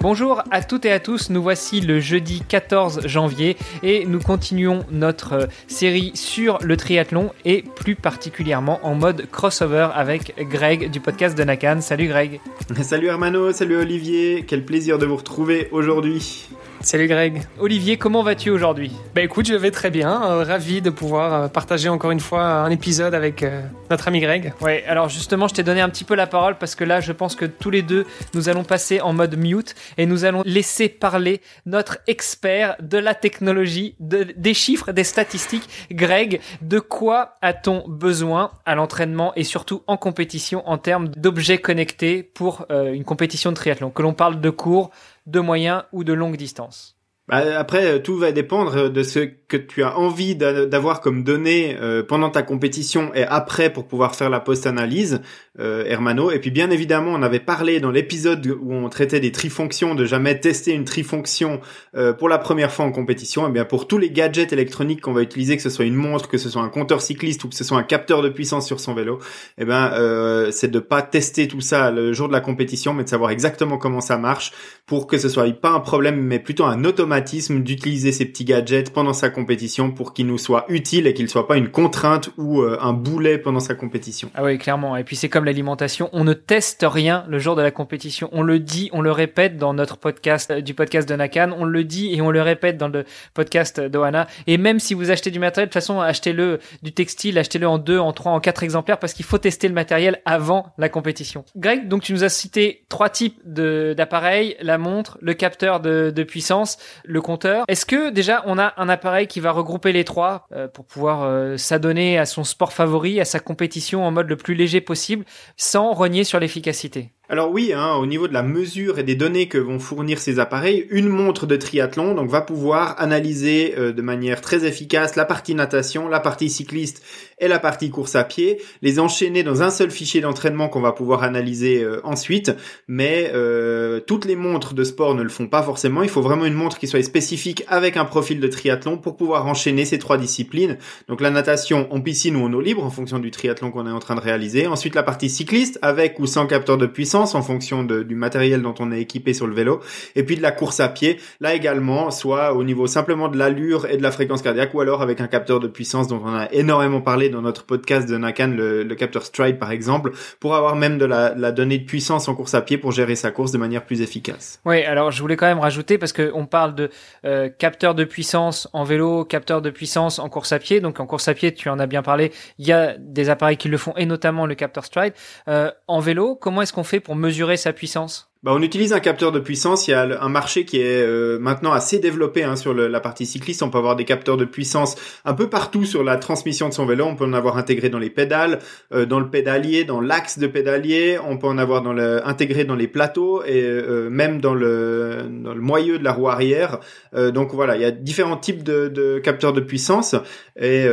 [0.00, 4.84] Bonjour à toutes et à tous, nous voici le jeudi 14 janvier et nous continuons
[4.90, 11.00] notre euh, série sur le triathlon et plus particulièrement en mode crossover avec Greg du
[11.00, 11.80] podcast de Nakan.
[11.80, 12.40] Salut Greg.
[12.82, 16.48] Salut Hermano, salut Olivier, quel plaisir de vous retrouver aujourd'hui.
[16.80, 17.42] Salut Greg.
[17.58, 18.92] Olivier, comment vas-tu aujourd'hui?
[19.14, 20.22] Bah écoute, je vais très bien.
[20.22, 24.20] Euh, ravi de pouvoir euh, partager encore une fois un épisode avec euh, notre ami
[24.20, 24.52] Greg.
[24.60, 27.12] Ouais, alors justement, je t'ai donné un petit peu la parole parce que là, je
[27.12, 30.88] pense que tous les deux, nous allons passer en mode mute et nous allons laisser
[30.88, 35.68] parler notre expert de la technologie, de, des chiffres, des statistiques.
[35.90, 42.22] Greg, de quoi a-t-on besoin à l'entraînement et surtout en compétition en termes d'objets connectés
[42.22, 43.90] pour une compétition de triathlon?
[43.90, 44.90] Que l'on parle de cours,
[45.26, 46.96] de moyen ou de longue distance.
[47.28, 51.76] Bah, après, euh, tout va dépendre de ce que tu as envie d'avoir comme données
[51.80, 55.20] euh, pendant ta compétition et après pour pouvoir faire la post-analyse,
[55.60, 56.30] euh, Hermano.
[56.30, 60.04] Et puis bien évidemment, on avait parlé dans l'épisode où on traitait des trifonctions de
[60.04, 61.60] jamais tester une trifonction
[61.96, 63.46] euh, pour la première fois en compétition.
[63.46, 65.94] Et eh bien pour tous les gadgets électroniques qu'on va utiliser, que ce soit une
[65.94, 68.66] montre, que ce soit un compteur cycliste ou que ce soit un capteur de puissance
[68.66, 69.18] sur son vélo,
[69.58, 72.94] et eh ben euh, c'est de pas tester tout ça le jour de la compétition,
[72.94, 74.52] mais de savoir exactement comment ça marche
[74.86, 78.92] pour que ce soit pas un problème, mais plutôt un automatique d'utiliser ces petits gadgets
[78.92, 82.62] pendant sa compétition pour qu'ils nous soient utiles et qu'ils soient pas une contrainte ou
[82.62, 84.30] euh, un boulet pendant sa compétition.
[84.34, 84.96] Ah oui, clairement.
[84.96, 88.30] Et puis c'est comme l'alimentation, on ne teste rien le jour de la compétition.
[88.32, 91.64] On le dit, on le répète dans notre podcast euh, du podcast de Nakan, on
[91.66, 93.04] le dit et on le répète dans le
[93.34, 94.26] podcast d'Ohana.
[94.46, 97.76] Et même si vous achetez du matériel, de toute façon, achetez-le du textile, achetez-le en
[97.76, 101.44] deux, en trois, en quatre exemplaires parce qu'il faut tester le matériel avant la compétition.
[101.56, 106.22] Greg, donc tu nous as cité trois types d'appareils, la montre, le capteur de, de
[106.22, 107.64] puissance, le compteur.
[107.68, 111.22] Est-ce que déjà on a un appareil qui va regrouper les trois euh, pour pouvoir
[111.22, 115.24] euh, s'adonner à son sport favori, à sa compétition en mode le plus léger possible,
[115.56, 119.48] sans renier sur l'efficacité alors oui, hein, au niveau de la mesure et des données
[119.48, 124.00] que vont fournir ces appareils, une montre de triathlon donc va pouvoir analyser euh, de
[124.00, 127.02] manière très efficace la partie natation, la partie cycliste
[127.40, 130.92] et la partie course à pied, les enchaîner dans un seul fichier d'entraînement qu'on va
[130.92, 132.52] pouvoir analyser euh, ensuite.
[132.86, 136.04] Mais euh, toutes les montres de sport ne le font pas forcément.
[136.04, 139.46] Il faut vraiment une montre qui soit spécifique avec un profil de triathlon pour pouvoir
[139.46, 140.78] enchaîner ces trois disciplines.
[141.08, 143.90] Donc la natation en piscine ou en eau libre en fonction du triathlon qu'on est
[143.90, 144.68] en train de réaliser.
[144.68, 148.74] Ensuite la partie cycliste avec ou sans capteur de puissance en fonction du matériel dont
[148.78, 149.80] on est équipé sur le vélo,
[150.14, 153.86] et puis de la course à pied, là également, soit au niveau simplement de l'allure
[153.86, 156.48] et de la fréquence cardiaque, ou alors avec un capteur de puissance dont on a
[156.52, 160.98] énormément parlé dans notre podcast de Nakan, le, capteur Stride par exemple, pour avoir même
[160.98, 163.84] de la, donnée de puissance en course à pied pour gérer sa course de manière
[163.84, 164.60] plus efficace.
[164.64, 166.90] Oui, alors je voulais quand même rajouter, parce qu'on parle de
[167.24, 171.06] euh, capteur de puissance en vélo, capteur de puissance en course à pied, donc en
[171.06, 173.78] course à pied, tu en as bien parlé, il y a des appareils qui le
[173.78, 175.12] font, et notamment le capteur Stride.
[175.48, 179.00] Euh, en vélo, comment est-ce qu'on fait pour mesurer sa puissance bah, on utilise un
[179.00, 179.88] capteur de puissance.
[179.88, 183.26] Il y a un marché qui est euh, maintenant assez développé hein, sur la partie
[183.26, 183.60] cycliste.
[183.64, 186.86] On peut avoir des capteurs de puissance un peu partout sur la transmission de son
[186.86, 187.06] vélo.
[187.06, 188.60] On peut en avoir intégré dans les pédales,
[188.94, 191.18] euh, dans le pédalier, dans l'axe de pédalier.
[191.26, 195.56] On peut en avoir dans intégré dans les plateaux et euh, même dans le, dans
[195.56, 196.78] moyeu de la roue arrière.
[197.12, 200.14] donc voilà, il y a différents types de, capteurs de puissance
[200.60, 200.86] et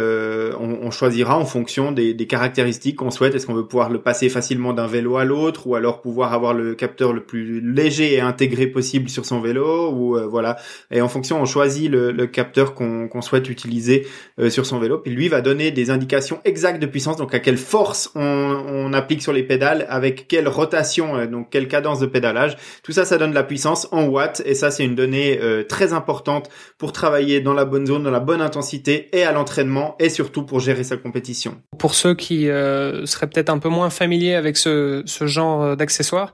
[0.59, 3.35] on, choisira en fonction des caractéristiques qu'on souhaite.
[3.35, 6.55] Est-ce qu'on veut pouvoir le passer facilement d'un vélo à l'autre ou alors pouvoir avoir
[6.55, 10.57] le capteur le plus léger et intégré possible sur son vélo ou euh, voilà.
[10.91, 14.07] Et en fonction on choisit le, capteur qu'on souhaite utiliser
[14.39, 14.97] euh, sur son vélo.
[14.99, 19.23] Puis lui va donner des indications exactes de puissance donc à quelle force on, applique
[19.23, 22.57] sur les pédales avec quelle rotation euh, donc quelle cadence de pédalage.
[22.83, 24.41] Tout ça ça donne la puissance en watts.
[24.45, 28.19] Et ça c'est une donnée très importante pour travailler dans la bonne zone dans la
[28.19, 31.61] bonne intensité et à l'entraînement et surtout pour gérer sa compétition.
[31.77, 36.33] Pour ceux qui seraient peut-être un peu moins familiers avec ce, ce genre d'accessoires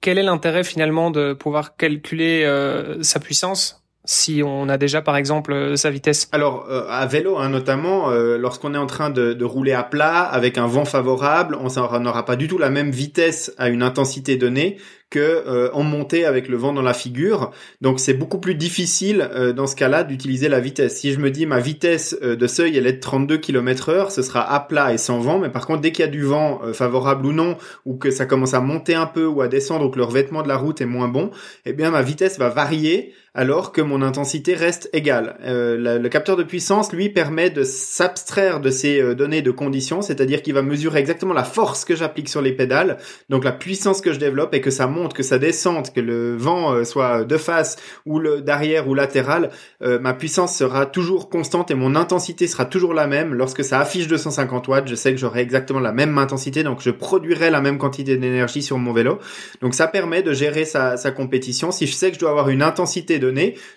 [0.00, 5.16] quel est l'intérêt finalement de pouvoir calculer euh, sa puissance si on a déjà par
[5.16, 6.28] exemple euh, sa vitesse?
[6.32, 10.22] Alors euh, à vélo hein, notamment, lorsqu'on est en train de, de, rouler à plat
[10.22, 14.36] avec un vent favorable, on n'aura pas du tout la même vitesse à une intensité
[14.36, 14.78] donnée
[15.10, 17.50] que euh, en montée avec le vent dans la figure.
[17.80, 20.98] Donc c'est beaucoup plus difficile euh, dans ce cas-là d'utiliser la vitesse.
[20.98, 24.10] Si je me dis ma vitesse euh, de seuil elle est de 32 km heure,
[24.10, 25.38] ce sera à plat et sans vent.
[25.38, 27.56] Mais par contre dès qu'il y a du vent favorable ou non,
[27.86, 30.42] ou que ça commence à monter un peu ou à descendre, ou que le revêtement
[30.42, 31.30] de la route est moins bon,
[31.64, 35.36] eh bien ma vitesse va varier alors que mon intensité reste égale.
[35.44, 40.02] Euh, le capteur de puissance, lui, permet de s'abstraire de ces euh, données de conditions,
[40.02, 44.00] c'est-à-dire qu'il va mesurer exactement la force que j'applique sur les pédales, donc la puissance
[44.00, 47.24] que je développe et que ça monte, que ça descende, que le vent euh, soit
[47.24, 49.50] de face ou le d'arrière ou latéral,
[49.80, 53.34] ma puissance sera toujours constante et mon intensité sera toujours la même.
[53.34, 56.90] Lorsque ça affiche 250 watts, je sais que j'aurai exactement la même intensité, donc je
[56.90, 59.18] produirai la même quantité d'énergie sur mon vélo.
[59.60, 61.70] Donc ça permet de gérer sa, sa compétition.
[61.70, 63.28] Si je sais que je dois avoir une intensité de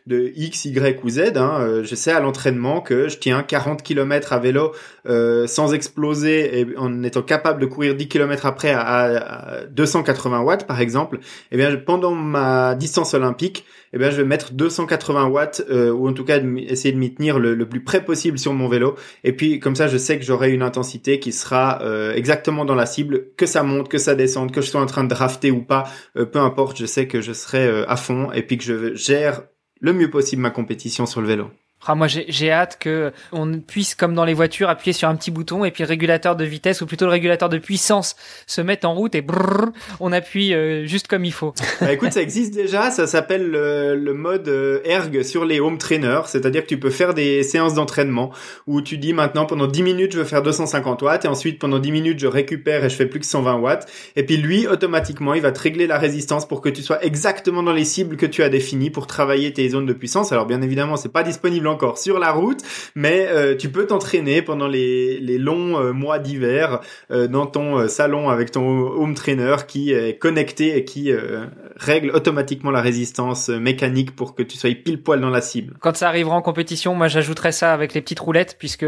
[0.07, 1.19] de X, Y ou Z.
[1.35, 1.59] Hein.
[1.61, 4.73] Euh, je sais à l'entraînement que je tiens 40 km à vélo
[5.07, 10.67] euh, sans exploser et en étant capable de courir 10 km après à, 280 watts
[10.67, 11.10] par exemple.
[11.51, 16.07] Eh bien pendant ma distance olympique, eh bien je vais mettre 280 watts euh, ou
[16.07, 18.95] en tout cas essayer de m'y tenir le, plus près possible sur mon vélo.
[19.23, 21.81] Et puis comme ça, je sais que j'aurai une intensité qui sera
[22.15, 25.03] exactement dans la cible, que ça monte, que ça descende, que je sois en train
[25.03, 26.77] de drafter ou pas, peu importe.
[26.77, 29.43] Je sais que je serai à fond et puis que je gère
[29.79, 31.47] le mieux possible ma compétition sur le vélo.
[31.85, 35.31] Ah, moi, j'ai hâte que on puisse, comme dans les voitures, appuyer sur un petit
[35.31, 38.85] bouton et puis le régulateur de vitesse ou plutôt le régulateur de puissance se mette
[38.85, 41.53] en route et brrr, on appuie euh, juste comme il faut.
[41.79, 42.91] Bah, écoute, ça existe déjà.
[42.91, 47.13] Ça s'appelle le, mode euh, erg sur les home trainers, c'est-à-dire que tu peux faire
[47.13, 48.31] des séances d'entraînement
[48.67, 51.79] où tu dis maintenant pendant 10 minutes je veux faire 250 watts et ensuite pendant
[51.79, 53.87] 10 minutes je récupère et je fais plus que 120 watts.
[54.15, 57.63] Et puis lui, automatiquement, il va te régler la résistance pour que tu sois exactement
[57.63, 60.31] dans les cibles que tu as définies pour travailler tes zones de puissance.
[60.31, 62.61] Alors bien évidemment, c'est pas disponible encore sur la route,
[62.95, 67.87] mais euh, tu peux t'entraîner pendant les, les longs euh, mois d'hiver euh, dans ton
[67.87, 71.11] salon avec ton home trainer qui est connecté et qui
[71.77, 75.75] règle automatiquement la résistance mécanique pour que tu sois pile poil dans la cible.
[75.79, 78.85] Quand ça arrivera en compétition, moi j'ajouterai ça avec les petites roulettes puisque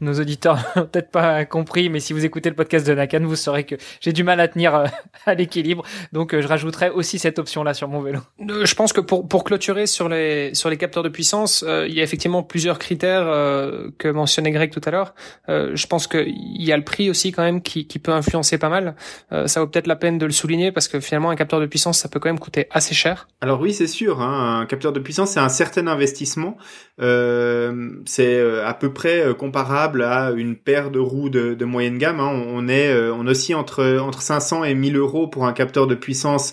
[0.00, 3.36] nos auditeurs n'ont peut-être pas compris, mais si vous écoutez le podcast de Nakan, vous
[3.36, 4.84] saurez que j'ai du mal à tenir
[5.26, 8.20] à l'équilibre, donc je rajouterai aussi cette option-là sur mon vélo.
[8.38, 12.00] Je pense que pour, pour clôturer sur les, sur les capteurs de puissance, il y
[12.00, 15.14] a effectivement plus plusieurs critères euh, que mentionnait Greg tout à l'heure.
[15.48, 18.68] Euh, je pense qu'il y a le prix aussi quand même qui, peut influencer pas
[18.68, 18.96] mal.
[19.32, 21.64] Euh, ça vaut peut-être la peine de le souligner parce que finalement un capteur de
[21.64, 23.28] puissance ça peut quand même coûter assez cher.
[23.40, 26.58] Alors oui c'est sûr, hein, un capteur de puissance c'est un certain investissement.
[26.98, 32.20] c'est à peu près comparable à une paire de roues de, de moyenne gamme.
[32.20, 32.30] Hein.
[32.48, 36.52] On est on oscille entre entre 500 et 1000 euros pour un capteur de puissance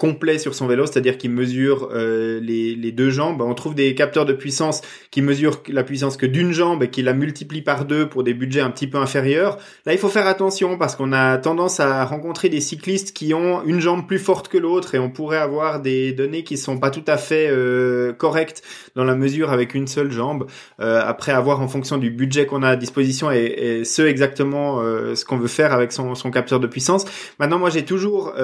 [0.00, 3.42] complet sur son vélo, c'est-à-dire qui mesure les, les deux jambes.
[3.42, 4.79] On trouve des capteurs de puissance
[5.10, 8.34] qui mesure la puissance que d'une jambe et qui la multiplie par deux pour des
[8.34, 9.58] budgets un petit peu inférieurs.
[9.86, 13.62] Là, il faut faire attention parce qu'on a tendance à rencontrer des cyclistes qui ont
[13.64, 16.90] une jambe plus forte que l'autre et on pourrait avoir des données qui sont pas
[16.90, 18.62] tout à fait euh, correctes
[18.94, 20.46] dans la mesure avec une seule jambe.
[20.80, 25.14] Euh, après avoir en fonction du budget qu'on a à disposition et, ce exactement euh,
[25.14, 27.04] ce qu'on veut faire avec son, capteur de puissance.
[27.38, 28.34] Maintenant, moi, j'ai toujours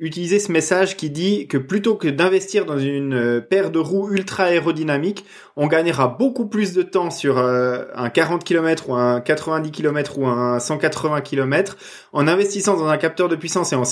[0.00, 4.10] utiliser ce message qui dit que plutôt que d'investir dans une euh, paire de roues
[4.12, 5.24] ultra aérodynamiques,
[5.56, 10.18] on gagnera beaucoup plus de temps sur euh, un 40 km ou un 90 km
[10.18, 11.76] ou un 180 km
[12.12, 13.84] en investissant dans un capteur de puissance et en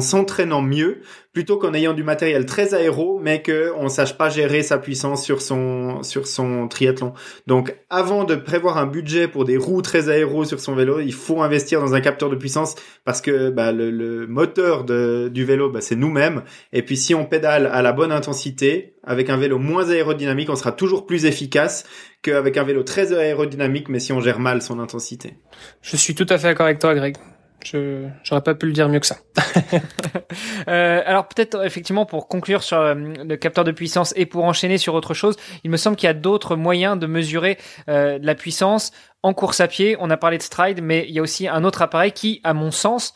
[0.00, 1.00] s'entraînant mieux
[1.32, 5.24] plutôt qu'en ayant du matériel très aéro mais que on sache pas gérer sa puissance
[5.24, 7.14] sur son sur son triathlon.
[7.46, 11.14] Donc avant de prévoir un budget pour des roues très aéro sur son vélo, il
[11.14, 12.74] faut investir dans un capteur de puissance
[13.04, 17.24] parce que bah, le, moteur de, du vélo bah, c'est nous-mêmes et puis si on
[17.24, 21.84] pédale à la bonne intensité avec un vélo moins aérodynamique, on sera toujours plus efficace
[22.22, 25.38] qu'avec un vélo très aérodynamique, mais si on gère mal son intensité.
[25.80, 27.16] Je suis tout à fait d'accord avec toi, Greg.
[27.64, 29.16] Je j'aurais pas pu le dire mieux que ça.
[30.68, 34.78] euh, alors peut-être effectivement pour conclure sur euh, le capteur de puissance et pour enchaîner
[34.78, 38.34] sur autre chose, il me semble qu'il y a d'autres moyens de mesurer euh, la
[38.34, 38.92] puissance
[39.22, 39.96] en course à pied.
[39.98, 42.54] On a parlé de Stride, mais il y a aussi un autre appareil qui, à
[42.54, 43.14] mon sens,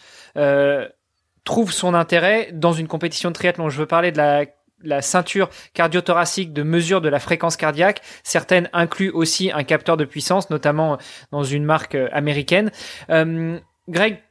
[1.45, 3.69] trouve son intérêt dans une compétition de triathlon.
[3.69, 4.45] Je veux parler de la
[4.83, 8.01] la ceinture cardiothoracique de mesure de la fréquence cardiaque.
[8.23, 10.99] Certaines incluent aussi un capteur de puissance, notamment
[11.33, 12.71] dans une marque euh, américaine.
[13.11, 14.23] Euh, Greg,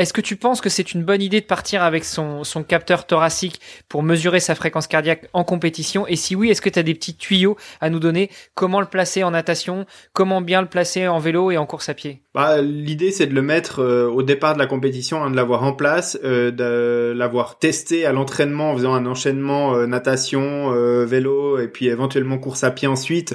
[0.00, 3.06] est-ce que tu penses que c'est une bonne idée de partir avec son, son capteur
[3.06, 6.06] thoracique pour mesurer sa fréquence cardiaque en compétition?
[6.06, 8.30] Et si oui, est-ce que tu as des petits tuyaux à nous donner?
[8.54, 9.84] Comment le placer en natation?
[10.14, 12.22] Comment bien le placer en vélo et en course à pied?
[12.32, 15.64] Bah, L'idée, c'est de le mettre euh, au départ de la compétition, hein, de l'avoir
[15.64, 20.70] en place, euh, de l'avoir testé à l'entraînement en faisant un enchaînement euh, natation,
[21.04, 23.34] vélo et puis éventuellement course à pied ensuite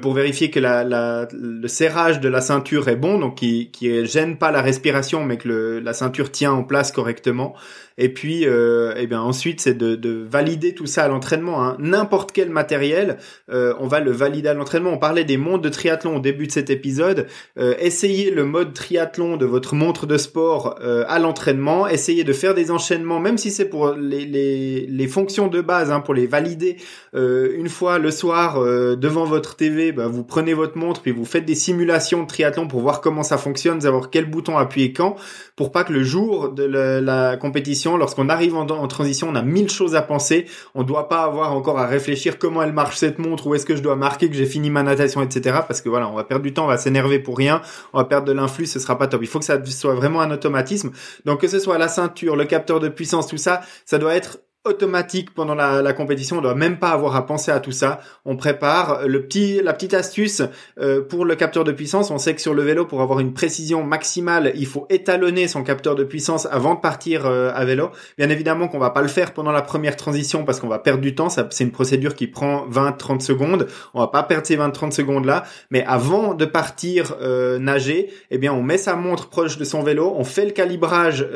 [0.00, 4.50] pour vérifier que le serrage de la ceinture est bon, donc qui, qui gêne pas
[4.50, 7.54] la respiration, mais que le, la ceinture tient en place correctement.
[8.00, 11.64] Et puis, euh, eh bien ensuite, c'est de, de, valider tout ça à l'entraînement.
[11.64, 11.76] Hein.
[11.80, 13.18] N'importe quel matériel,
[13.50, 14.90] euh, on va le valider à l'entraînement.
[14.90, 17.26] On parlait des montres de triathlon au début de cet épisode.
[17.58, 21.88] Euh, essayez le mode triathlon de votre montre de sport euh, à l'entraînement.
[21.88, 25.90] Essayez de faire des enchaînements, même si c'est pour les, les, les, fonctions de base,
[25.90, 26.76] hein, pour les valider.
[27.14, 28.62] Une fois le soir
[28.96, 32.68] devant votre TV, bah, vous prenez votre montre puis vous faites des simulations de triathlon
[32.68, 35.16] pour voir comment ça fonctionne, savoir quel bouton appuyer quand,
[35.56, 39.94] pour pas le jour de la compétition lorsqu'on arrive en, transition, on a mille choses
[39.94, 40.46] à penser.
[40.74, 43.66] On ne doit pas avoir encore à réfléchir comment elle marche cette montre, où est-ce
[43.66, 45.60] que je dois marquer que j'ai fini ma natation, etc.
[45.66, 48.04] Parce que voilà, on va perdre du temps, on va s'énerver pour rien, on va
[48.04, 49.22] perdre de l'influx, ce sera pas top.
[49.22, 50.90] Il faut que ça soit vraiment un automatisme.
[51.24, 54.38] Donc que ce soit la ceinture, le capteur de puissance, tout ça, ça doit être
[54.68, 56.38] automatique pendant la, compétition.
[56.38, 58.00] On doit même pas avoir à penser à tout ça.
[58.24, 60.42] On prépare le petit, la petite astuce
[60.78, 62.10] euh, pour le capteur de puissance.
[62.10, 65.62] On sait que sur le vélo, pour avoir une précision maximale, il faut étalonner son
[65.62, 67.90] capteur de puissance avant de partir euh, à vélo.
[68.16, 71.00] Bien évidemment qu'on va pas le faire pendant la première transition parce qu'on va perdre
[71.00, 71.28] du temps.
[71.28, 73.66] C'est une procédure qui prend 20-30 secondes.
[73.94, 75.44] On va pas perdre ces 20-30 secondes là.
[75.70, 79.82] Mais avant de partir euh, nager, eh bien, on met sa montre proche de son
[79.82, 80.14] vélo.
[80.16, 81.26] On fait le calibrage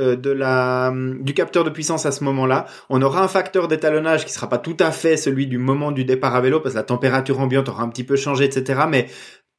[0.42, 2.66] la du capteur de puissance à ce moment-là.
[2.88, 6.04] On aura un facteur d'étalonnage qui sera pas tout à fait celui du moment du
[6.04, 8.82] départ à vélo parce que la température ambiante aura un petit peu changé, etc.
[8.88, 9.06] Mais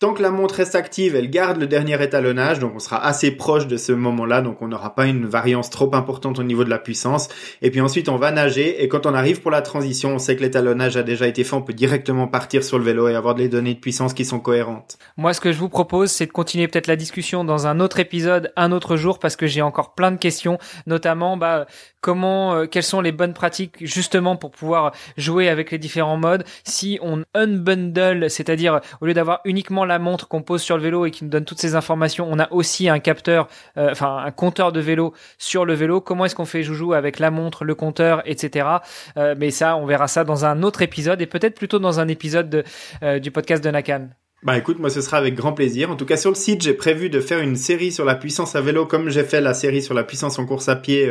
[0.03, 3.31] Tant que la montre reste active, elle garde le dernier étalonnage, donc on sera assez
[3.31, 6.69] proche de ce moment-là, donc on n'aura pas une variance trop importante au niveau de
[6.69, 7.29] la puissance.
[7.61, 10.35] Et puis ensuite, on va nager, et quand on arrive pour la transition, on sait
[10.35, 13.33] que l'étalonnage a déjà été fait, on peut directement partir sur le vélo et avoir
[13.33, 14.97] des données de puissance qui sont cohérentes.
[15.15, 17.99] Moi, ce que je vous propose, c'est de continuer peut-être la discussion dans un autre
[17.99, 21.65] épisode, un autre jour, parce que j'ai encore plein de questions, notamment, bah,
[22.03, 26.43] comment, euh, quelles sont les bonnes pratiques justement pour pouvoir jouer avec les différents modes.
[26.65, 31.05] Si on unbundle, c'est-à-dire au lieu d'avoir uniquement la montre qu'on pose sur le vélo
[31.05, 34.31] et qui nous donne toutes ces informations, on a aussi un capteur, euh, enfin un
[34.31, 36.01] compteur de vélo sur le vélo.
[36.01, 38.67] Comment est-ce qu'on fait joujou avec la montre, le compteur, etc.
[39.17, 42.09] Euh, mais ça, on verra ça dans un autre épisode et peut-être plutôt dans un
[42.09, 44.09] épisode de, du podcast de Nakan.
[44.43, 45.89] Bah écoute, moi ce sera avec grand plaisir.
[45.89, 48.55] En tout cas sur le site, j'ai prévu de faire une série sur la puissance
[48.55, 51.09] à vélo comme j'ai fait la série sur la puissance en course à pied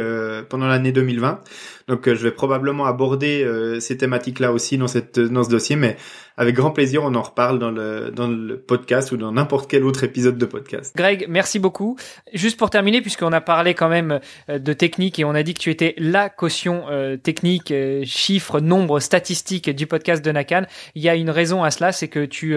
[0.48, 1.40] pendant l'année 2020.
[1.88, 3.46] Donc je vais probablement aborder
[3.80, 5.96] ces thématiques-là aussi dans cette dans ce dossier, mais
[6.36, 9.84] avec grand plaisir, on en reparle dans le, dans le podcast ou dans n'importe quel
[9.84, 10.94] autre épisode de podcast.
[10.96, 11.96] Greg, merci beaucoup.
[12.32, 15.54] Juste pour terminer, puisqu'on a parlé quand même euh, de technique et on a dit
[15.54, 20.62] que tu étais la caution euh, technique, euh, chiffres, nombres, statistiques du podcast de Nakan,
[20.94, 22.56] il y a une raison à cela, c'est que tu,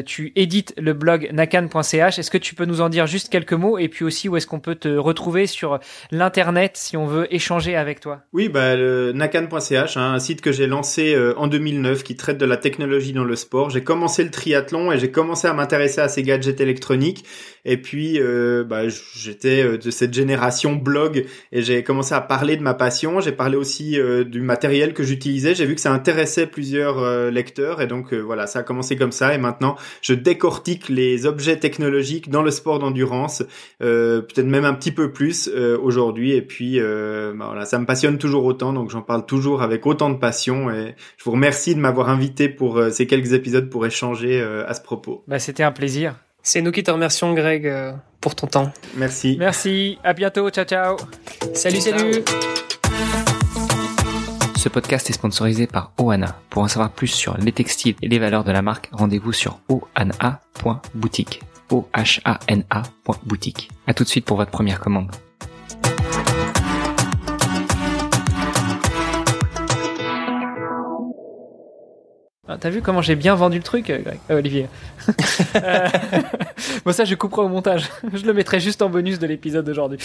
[0.00, 2.18] tu édites le blog nakan.ch.
[2.18, 4.46] Est-ce que tu peux nous en dire juste quelques mots et puis aussi où est-ce
[4.46, 5.78] qu'on peut te retrouver sur
[6.10, 8.20] l'internet si on veut échanger avec toi?
[8.32, 12.56] Oui, bah, nakan.ch, hein, un site que j'ai lancé en 2009 qui traite de la
[12.56, 13.70] technologie dans le sport.
[13.70, 17.24] J'ai commencé le triathlon et j'ai commencé à m'intéresser à ces gadgets électroniques.
[17.64, 22.56] Et puis, euh, bah, j'étais euh, de cette génération blog et j'ai commencé à parler
[22.56, 23.20] de ma passion.
[23.20, 25.54] J'ai parlé aussi euh, du matériel que j'utilisais.
[25.54, 29.34] J'ai vu que ça intéressait plusieurs lecteurs et donc voilà, ça a commencé comme ça.
[29.34, 33.42] Et maintenant, je décortique les objets technologiques dans le sport d'endurance,
[33.78, 36.32] peut-être même un petit peu plus aujourd'hui.
[36.32, 40.10] Et puis, bah, voilà, ça me passionne toujours autant, donc j'en parle toujours avec autant
[40.10, 40.70] de passion.
[40.70, 44.80] Et je vous remercie de m'avoir invité pour ces quelques épisodes pour échanger à ce
[44.80, 45.24] propos.
[45.26, 46.14] Bah, c'était un plaisir.
[46.42, 48.72] C'est nous qui te remercions, Greg, euh, pour ton temps.
[48.96, 49.36] Merci.
[49.38, 49.98] Merci.
[50.02, 50.48] À bientôt.
[50.50, 50.96] Ciao, ciao.
[51.52, 52.24] Salut, salut.
[54.58, 56.36] Ce podcast est sponsorisé par Oana.
[56.50, 59.60] Pour en savoir plus sur les textiles et les valeurs de la marque, rendez-vous sur
[59.68, 61.42] oana.boutique.
[61.70, 63.70] O-H-A-N-A.boutique.
[63.86, 65.12] À tout de suite pour votre première commande.
[72.50, 73.98] Ah, t'as vu comment j'ai bien vendu le truc, euh,
[74.30, 74.68] euh, Olivier
[75.56, 75.88] euh,
[76.86, 77.90] Bon ça je couperai au montage.
[78.14, 79.98] Je le mettrai juste en bonus de l'épisode d'aujourd'hui.